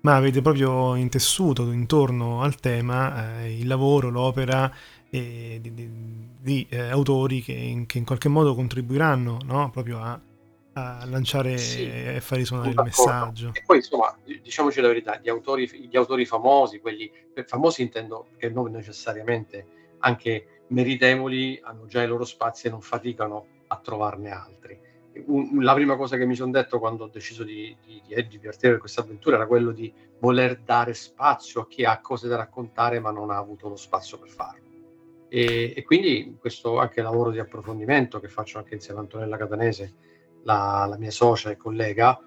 [0.00, 4.68] ma avete proprio intessuto intorno al tema eh, il lavoro, l'opera
[5.10, 5.88] eh, di, di,
[6.40, 9.70] di eh, autori che in, che in, qualche modo contribuiranno no?
[9.70, 10.20] proprio a,
[10.74, 13.50] a lanciare sì, e far risuonare il messaggio.
[13.52, 17.10] E poi insomma, diciamoci la verità, gli autori, gli autori famosi, quelli
[17.46, 19.66] famosi intendo che non necessariamente
[19.98, 24.92] anche meritevoli, hanno già i loro spazi e non faticano a trovarne altri
[25.26, 28.38] un, la prima cosa che mi sono detto quando ho deciso di, di, di, di
[28.38, 32.36] partire per questa avventura era quello di voler dare spazio a chi ha cose da
[32.36, 34.62] raccontare ma non ha avuto lo spazio per farlo.
[35.28, 39.94] E, e quindi questo anche lavoro di approfondimento che faccio anche insieme a Antonella Catanese,
[40.44, 42.18] la, la mia socia e collega,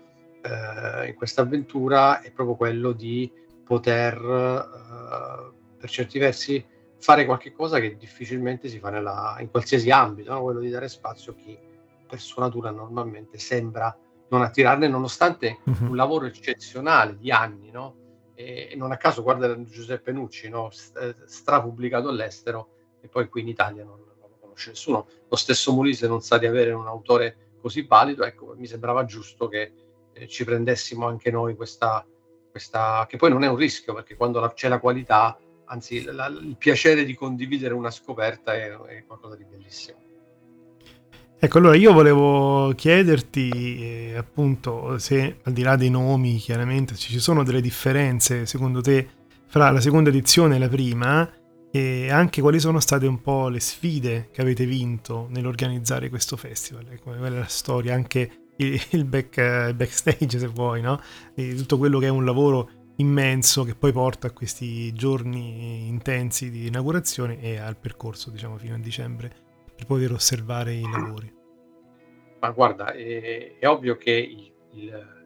[0.42, 3.32] eh, in questa avventura è proprio quello di
[3.64, 6.66] poter, eh, per certi versi,
[7.00, 10.42] fare qualche cosa che difficilmente si fa nella, in qualsiasi ambito, no?
[10.42, 11.58] quello di dare spazio a chi
[12.08, 13.96] per sua natura normalmente sembra
[14.30, 15.90] non attirarne, nonostante uh-huh.
[15.90, 17.96] un lavoro eccezionale di anni, no?
[18.34, 20.70] E, non a caso guarda Giuseppe Nucci, no?
[21.00, 25.08] Eh, strapubblicato all'estero e poi qui in Italia non, non, lo conosce nessuno.
[25.28, 29.48] Lo stesso Molise non sa di avere un autore così valido, ecco, mi sembrava giusto
[29.48, 29.72] che
[30.14, 32.06] eh, ci prendessimo anche noi questa,
[32.50, 36.28] questa, che poi non è un rischio, perché quando la, c'è la qualità, anzi la,
[36.28, 40.06] il piacere di condividere una scoperta è, è qualcosa di bellissimo.
[41.40, 47.20] Ecco, allora io volevo chiederti eh, appunto se al di là dei nomi chiaramente ci
[47.20, 49.08] sono delle differenze secondo te
[49.46, 51.32] fra la seconda edizione e la prima
[51.72, 56.88] e anche quali sono state un po' le sfide che avete vinto nell'organizzare questo festival,
[56.90, 61.00] ecco, qual è la storia, anche il, il back, backstage se vuoi, no?
[61.34, 66.50] di tutto quello che è un lavoro immenso che poi porta a questi giorni intensi
[66.50, 69.32] di inaugurazione e al percorso diciamo fino a dicembre
[69.76, 71.32] per poter osservare i lavori?
[72.40, 75.18] Ma guarda, è, è ovvio che il, il,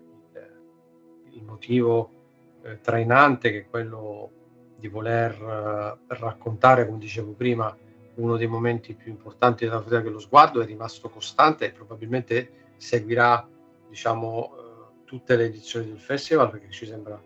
[1.32, 4.41] il motivo eh, trainante, che è quello
[4.82, 7.74] di voler eh, raccontare, come dicevo prima,
[8.16, 12.74] uno dei momenti più importanti della fotografia, che lo sguardo è rimasto costante e probabilmente
[12.78, 13.48] seguirà,
[13.88, 17.22] diciamo, eh, tutte le edizioni del festival perché ci sembra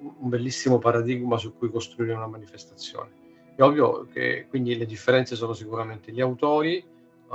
[0.00, 3.10] un bellissimo paradigma su cui costruire una manifestazione.
[3.54, 7.34] È ovvio che quindi le differenze sono sicuramente gli autori, uh,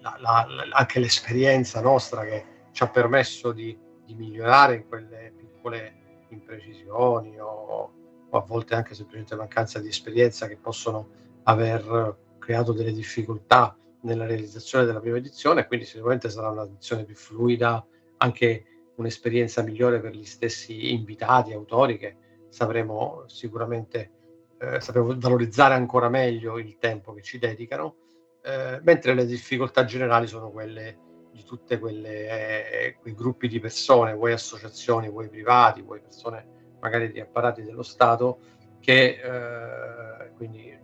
[0.00, 6.24] la, la, anche l'esperienza nostra che ci ha permesso di, di migliorare in quelle piccole
[6.28, 7.92] imprecisioni o,
[8.36, 11.08] a volte anche semplicemente mancanza di esperienza che possono
[11.44, 17.84] aver creato delle difficoltà nella realizzazione della prima edizione, quindi sicuramente sarà un'edizione più fluida,
[18.18, 18.64] anche
[18.96, 22.16] un'esperienza migliore per gli stessi invitati, autori che
[22.48, 24.10] sapremo sicuramente
[24.58, 27.96] eh, sapevo valorizzare ancora meglio il tempo che ci dedicano,
[28.42, 30.98] eh, mentre le difficoltà generali sono quelle
[31.32, 36.53] di tutti eh, quei gruppi di persone, vuoi associazioni, vuoi privati, vuoi persone
[36.84, 38.38] magari di apparati dello Stato,
[38.78, 40.78] che, eh, quindi,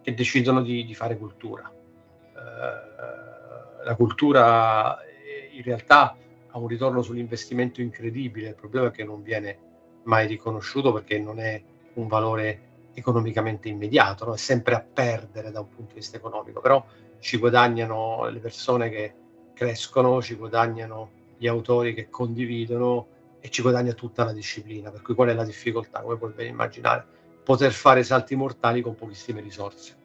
[0.00, 1.68] che decidono di, di, fare cultura.
[1.68, 6.16] Eh, la cultura eh, in realtà
[6.52, 9.58] ha un ritorno sull'investimento incredibile, il problema è che non viene
[10.04, 11.60] mai riconosciuto perché non è
[11.94, 14.34] un valore economicamente immediato, no?
[14.34, 16.84] è sempre a perdere da un punto di vista economico, però
[17.18, 19.14] ci guadagnano le persone che
[19.54, 25.14] crescono, ci guadagnano gli autori che condividono e ci guadagna tutta la disciplina, per cui
[25.14, 26.00] qual è la difficoltà?
[26.00, 27.04] Come puoi ben immaginare,
[27.42, 29.96] poter fare salti mortali con pochissime risorse.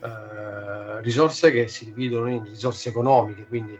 [0.00, 3.78] Uh, risorse che si dividono in risorse economiche, quindi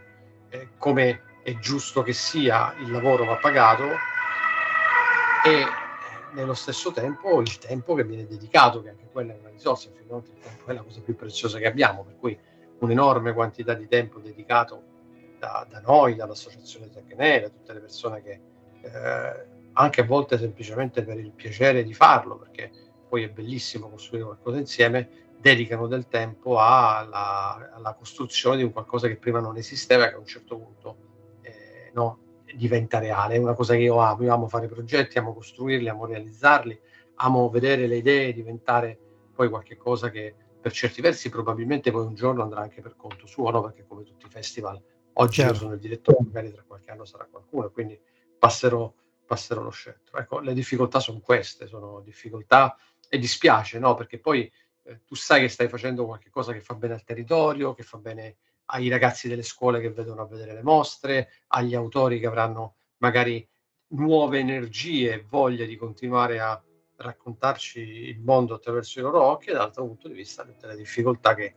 [0.49, 3.83] eh, come è giusto che sia, il lavoro va pagato
[5.45, 5.65] e
[6.33, 9.93] nello stesso tempo il tempo che viene dedicato, che anche quella è una risorsa, il
[9.95, 10.23] tempo
[10.65, 12.37] è la cosa più preziosa che abbiamo, per cui
[12.79, 14.94] un'enorme quantità di tempo dedicato
[15.45, 18.39] da, da noi, dall'associazione Tecne, da tutte le persone che
[18.81, 22.71] eh, anche a volte semplicemente per il piacere di farlo, perché
[23.07, 29.07] poi è bellissimo costruire qualcosa insieme, dedicano del tempo alla, alla costruzione di un qualcosa
[29.07, 30.97] che prima non esisteva, che a un certo punto
[31.41, 32.19] eh, no,
[32.55, 33.35] diventa reale.
[33.35, 36.79] È una cosa che io amo, io amo fare progetti, amo costruirli, amo realizzarli,
[37.15, 38.97] amo vedere le idee diventare
[39.35, 43.51] poi qualcosa che per certi versi probabilmente poi un giorno andrà anche per conto suo,
[43.51, 43.61] no?
[43.61, 44.81] perché come tutti i festival,
[45.17, 47.99] oggi io sono il direttore, magari tra qualche anno sarà qualcuno, quindi
[48.37, 48.91] passerò,
[49.25, 50.17] passerò lo scettro.
[50.17, 53.95] Ecco, le difficoltà sono queste, sono difficoltà e dispiace, no?
[53.95, 54.51] perché poi
[54.83, 58.37] eh, tu sai che stai facendo qualcosa che fa bene al territorio, che fa bene
[58.65, 63.47] ai ragazzi delle scuole che vedono a vedere le mostre, agli autori che avranno magari
[63.89, 66.61] nuove energie e voglia di continuare a
[66.97, 71.35] raccontarci il mondo attraverso i loro occhi e dall'altro punto di vista tutte le difficoltà
[71.35, 71.55] che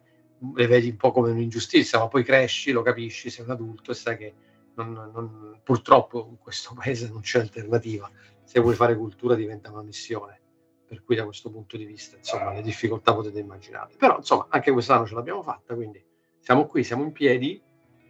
[0.55, 3.94] le vedi un po' come un'ingiustizia, ma poi cresci, lo capisci, sei un adulto e
[3.94, 4.35] sai che
[4.74, 8.11] non, non, purtroppo in questo paese non c'è alternativa.
[8.44, 10.40] Se vuoi fare cultura diventa una missione.
[10.88, 13.92] Per cui da questo punto di vista, insomma, le difficoltà potete immaginare.
[13.98, 16.03] Però, insomma, anche quest'anno ce l'abbiamo fatta, quindi
[16.38, 17.61] siamo qui, siamo in piedi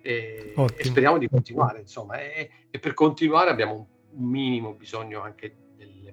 [0.00, 2.20] e, e speriamo di continuare, insomma.
[2.20, 5.56] E, e per continuare abbiamo un minimo bisogno anche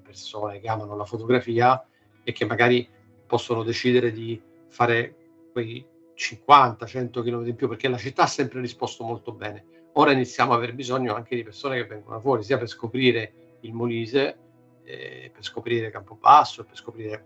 [0.06, 1.84] persone che amano la fotografia
[2.23, 2.88] e che magari
[3.25, 5.15] possono decidere di fare
[5.51, 9.65] quei 50-100 km in più perché la città ha sempre risposto molto bene.
[9.93, 13.73] Ora iniziamo ad aver bisogno anche di persone che vengono fuori sia per scoprire il
[13.73, 14.38] Molise,
[14.84, 17.25] eh, per scoprire Campobasso, per scoprire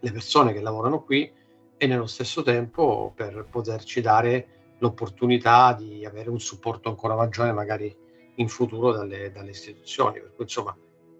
[0.00, 1.30] le persone che lavorano qui
[1.78, 4.48] e nello stesso tempo per poterci dare
[4.78, 7.94] l'opportunità di avere un supporto ancora maggiore magari
[8.36, 10.20] in futuro dalle, dalle istituzioni.
[10.20, 10.76] Per cui insomma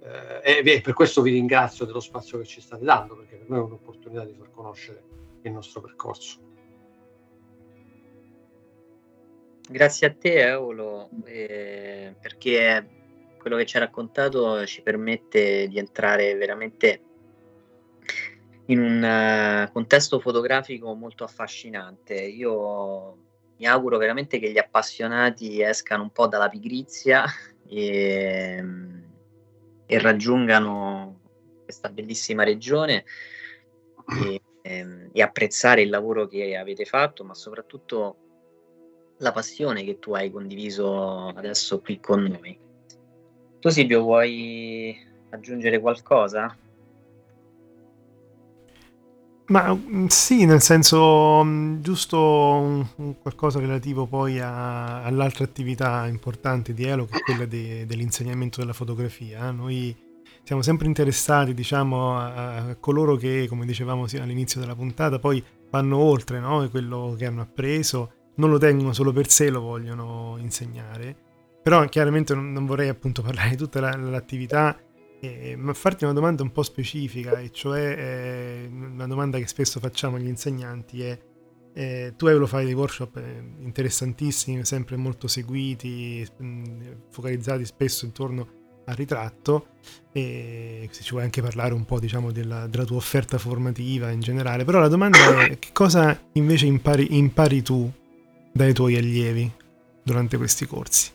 [0.07, 3.59] eh, e per questo vi ringrazio dello spazio che ci state dando, perché per noi
[3.59, 5.03] è un'opportunità di far conoscere
[5.43, 6.39] il nostro percorso.
[9.69, 12.89] Grazie a te Eolo, eh, perché
[13.39, 17.01] quello che ci ha raccontato ci permette di entrare veramente
[18.67, 22.15] in un uh, contesto fotografico molto affascinante.
[22.15, 23.17] Io
[23.57, 27.25] mi auguro veramente che gli appassionati escano un po' dalla pigrizia
[27.69, 28.63] e
[29.87, 31.21] e raggiungano
[31.63, 33.05] questa bellissima regione
[34.25, 38.17] e, ehm, e, apprezzare il lavoro che avete fatto, ma soprattutto
[39.19, 42.59] la passione che tu hai condiviso adesso qui con noi.
[43.61, 44.97] Tu Silvio vuoi
[45.31, 46.57] aggiungere qualcosa?
[49.49, 56.07] Ma mm, sì, nel senso mm, giusto un, un qualcosa relativo poi a, all'altra attività
[56.09, 59.51] importante di Elo, che è quella de, dell'insegnamento della fotografia.
[59.53, 59.97] Noi
[60.43, 65.99] siamo sempre interessati, diciamo, a, a coloro che, come dicevamo all'inizio della puntata, poi vanno
[65.99, 66.69] oltre no?
[66.69, 71.15] quello che hanno appreso, non lo tengono solo per sé, lo vogliono insegnare.
[71.63, 74.79] Però chiaramente non, non vorrei appunto parlare di tutta la, l'attività
[75.21, 79.81] eh, ma farti una domanda un po' specifica, e cioè eh, una domanda che spesso
[79.81, 81.19] facciamo agli insegnanti è
[81.73, 88.65] eh, tu lo fai dei workshop eh, interessantissimi, sempre molto seguiti, mm, focalizzati spesso intorno
[88.87, 89.67] al ritratto
[90.13, 94.21] e se ci vuoi anche parlare un po' diciamo della, della tua offerta formativa in
[94.21, 97.93] generale, però la domanda è che cosa invece impari, impari tu
[98.57, 99.53] dai tuoi allievi
[100.03, 101.13] durante questi corsi?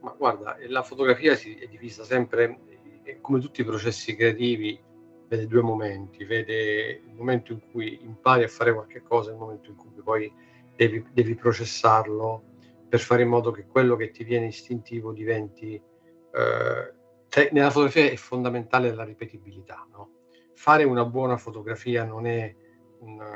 [0.00, 2.58] Ma guarda, la fotografia si è divisa sempre
[3.20, 4.78] come tutti i processi creativi,
[5.28, 9.38] vede due momenti, vede il momento in cui impari a fare qualche cosa e il
[9.38, 10.32] momento in cui poi
[10.76, 12.42] devi, devi processarlo
[12.88, 15.74] per fare in modo che quello che ti viene istintivo diventi...
[15.74, 19.86] Eh, cioè, nella fotografia è fondamentale la ripetibilità.
[19.90, 20.10] No?
[20.54, 22.54] Fare una buona fotografia non è
[23.00, 23.28] una,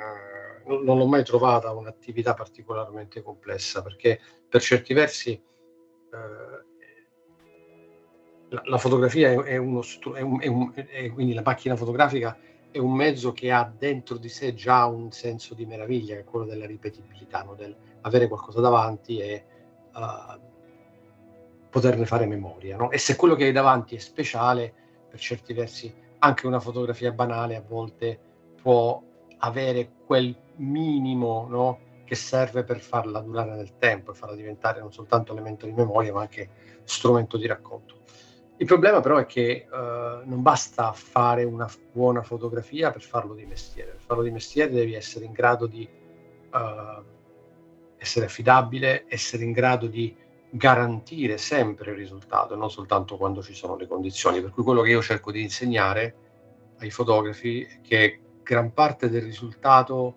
[0.67, 6.65] non, l'ho mai trovata un'attività particolarmente complessa perché per certi versi eh,
[8.49, 9.83] la, la fotografia è, è, uno,
[10.15, 10.73] è, un, è, un,
[11.13, 12.39] quindi la macchina fotografica
[12.71, 16.25] è un mezzo che ha dentro di sé già un senso di meraviglia, che è
[16.25, 17.55] quello della ripetibilità, no?
[17.55, 19.45] del avere qualcosa davanti e
[19.95, 20.41] uh,
[21.69, 22.77] poterne fare memoria.
[22.77, 22.91] No?
[22.91, 24.73] E se quello che hai davanti è speciale,
[25.09, 28.19] per certi versi anche una fotografia banale a volte
[28.61, 29.03] può
[29.39, 31.81] avere quel minimo no?
[32.05, 36.13] che serve per farla durare nel tempo e farla diventare non soltanto elemento di memoria,
[36.13, 36.49] ma anche
[36.85, 37.97] strumento di racconto.
[38.59, 43.45] Il problema però è che uh, non basta fare una buona fotografia per farlo di
[43.45, 43.91] mestiere.
[43.93, 45.87] Per farlo di mestiere devi essere in grado di
[46.53, 47.05] uh,
[47.99, 50.17] essere affidabile, essere in grado di
[50.49, 54.41] garantire sempre il risultato, non soltanto quando ci sono le condizioni.
[54.41, 56.15] Per cui quello che io cerco di insegnare
[56.79, 60.15] ai fotografi è che gran parte del risultato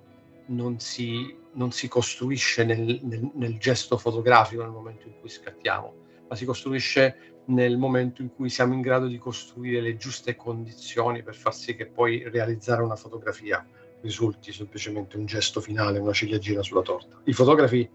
[0.47, 5.93] non si, non si costruisce nel, nel, nel gesto fotografico nel momento in cui scattiamo,
[6.27, 11.23] ma si costruisce nel momento in cui siamo in grado di costruire le giuste condizioni
[11.23, 13.65] per far sì che poi realizzare una fotografia
[14.01, 17.19] risulti semplicemente un gesto finale, una ciliegina sulla torta.
[17.23, 17.89] I fotografi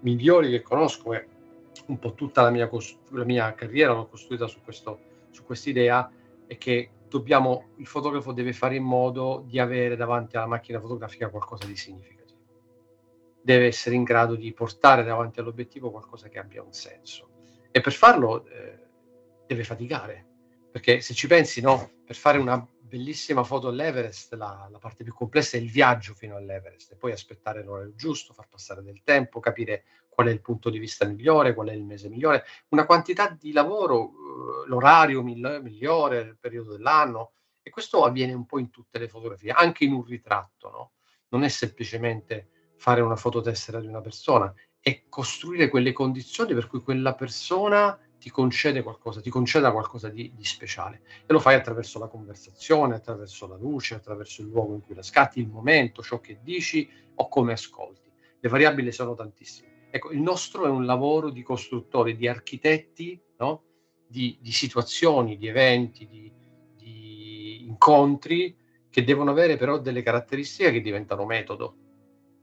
[0.00, 1.26] migliori che conosco, e
[1.86, 2.70] un po' tutta la mia,
[3.10, 6.08] la mia carriera l'ho costruita su, questo, su quest'idea,
[6.46, 11.28] è che dobbiamo, il fotografo deve fare in modo di avere davanti alla macchina fotografica
[11.28, 12.40] qualcosa di significativo.
[13.42, 17.30] Deve essere in grado di portare davanti all'obiettivo qualcosa che abbia un senso.
[17.70, 18.78] E per farlo eh,
[19.46, 20.26] deve faticare,
[20.70, 25.14] perché se ci pensi, no, per fare una bellissima foto all'Everest, la, la, parte più
[25.14, 29.40] complessa è il viaggio fino all'Everest e poi aspettare l'orario giusto, far passare del tempo,
[29.40, 29.84] capire
[30.14, 33.52] qual è il punto di vista migliore, qual è il mese migliore, una quantità di
[33.52, 37.32] lavoro, uh, l'orario migliore, il periodo dell'anno
[37.62, 40.92] e questo avviene un po' in tutte le fotografie, anche in un ritratto, no?
[41.28, 46.80] Non è semplicemente fare una fototessera di una persona, è costruire quelle condizioni per cui
[46.80, 51.02] quella persona ti concede qualcosa, ti conceda qualcosa di, di, speciale.
[51.26, 55.02] E lo fai attraverso la conversazione, attraverso la luce, attraverso il luogo in cui la
[55.02, 58.10] scatti, il momento, ciò che dici o come ascolti.
[58.38, 59.71] Le variabili sono tantissime.
[59.94, 63.62] Ecco, il nostro è un lavoro di costruttori, di architetti, no?
[64.06, 66.32] di, di, situazioni, di eventi, di,
[66.74, 68.56] di incontri
[68.88, 71.76] che devono avere però delle caratteristiche che diventano metodo.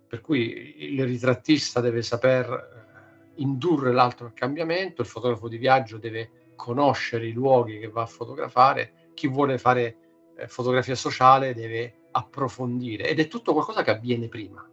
[0.08, 6.52] Per cui il ritrattista deve saper indurre l'altro al cambiamento, il fotografo di viaggio deve
[6.56, 9.98] conoscere i luoghi che va a fotografare, chi vuole fare
[10.38, 14.69] eh, fotografia sociale deve approfondire ed è tutto qualcosa che avviene prima?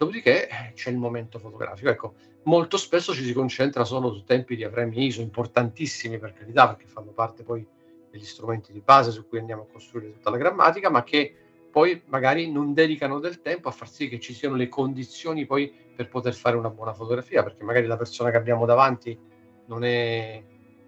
[0.00, 1.90] Dopodiché eh, c'è il momento fotografico.
[1.90, 6.68] Ecco, molto spesso ci si concentra solo su tempi di frame ISO, importantissimi per carità,
[6.68, 7.66] perché fanno parte poi
[8.10, 11.34] degli strumenti di base su cui andiamo a costruire tutta la grammatica, ma che
[11.70, 15.70] poi magari non dedicano del tempo a far sì che ci siano le condizioni poi
[15.94, 19.18] per poter fare una buona fotografia, perché magari la persona che abbiamo davanti
[19.66, 20.42] non è,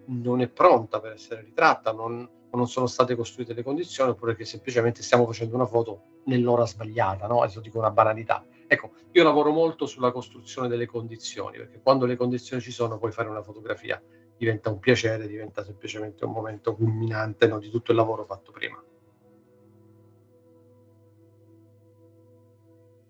[0.07, 4.47] non è pronta per essere ritratta, non, non sono state costruite le condizioni, oppure che
[4.47, 7.43] semplicemente stiamo facendo una foto nell'ora sbagliata, no?
[7.43, 8.43] Adesso dico una banalità.
[8.73, 13.13] Ecco, io lavoro molto sulla costruzione delle condizioni, perché quando le condizioni ci sono, poi
[13.13, 14.03] fare una fotografia
[14.35, 18.83] diventa un piacere, diventa semplicemente un momento culminante no, di tutto il lavoro fatto prima.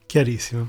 [0.05, 0.69] Chiarissimo.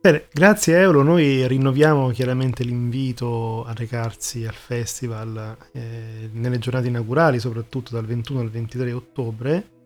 [0.00, 7.40] Bene, grazie Eolo, noi rinnoviamo chiaramente l'invito a recarsi al festival eh, nelle giornate inaugurali,
[7.40, 9.77] soprattutto dal 21 al 23 ottobre,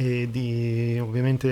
[0.00, 1.48] e di ovviamente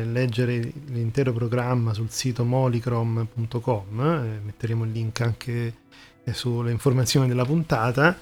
[0.00, 5.74] eh, leggere l'intero programma sul sito molicrom.com, eh, metteremo il link anche
[6.22, 8.20] eh, sulle informazioni della puntata.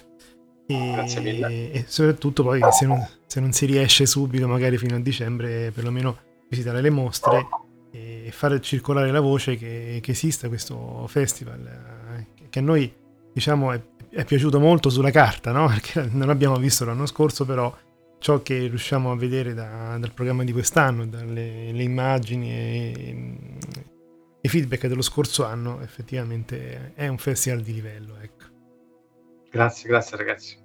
[0.67, 1.71] E.
[1.73, 6.19] E soprattutto poi se non, se non si riesce subito, magari fino a dicembre, perlomeno
[6.49, 7.49] visitare le mostre
[7.91, 12.93] e fare circolare la voce che, che esista questo festival che a noi
[13.33, 15.67] diciamo è, è, piaciuto molto sulla carta no?
[15.69, 17.73] perché non l'abbiamo visto l'anno scorso però
[18.19, 23.37] ciò che riusciamo a vedere da, dal programma di quest'anno dalle immagini e
[24.41, 28.45] i feedback dello scorso anno effettivamente è un festival di livello ecco.
[29.51, 30.64] grazie grazie ragazzi